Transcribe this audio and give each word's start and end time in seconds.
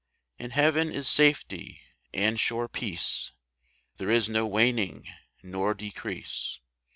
In 0.39 0.49
heaven 0.49 0.91
is 0.91 1.07
safety 1.07 1.79
and 2.11 2.39
sure 2.39 2.67
peace; 2.67 3.33
There 3.97 4.09
is 4.09 4.27
no 4.27 4.47
waning 4.47 5.05
nor 5.43 5.75
decrease. 5.75 6.57